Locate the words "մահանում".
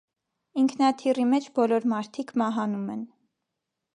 2.43-2.91